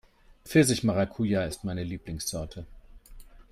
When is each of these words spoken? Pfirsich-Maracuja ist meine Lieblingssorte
Pfirsich-Maracuja 0.45 1.43
ist 1.43 1.63
meine 1.63 1.83
Lieblingssorte 1.83 2.65